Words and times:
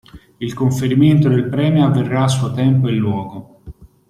Il 0.39 0.55
conferimento 0.55 1.29
del 1.29 1.47
premio 1.47 1.85
avverrà 1.85 2.23
a 2.23 2.27
suo 2.27 2.51
tempo 2.53 2.87
e 2.87 2.91
luogo. 2.93 3.61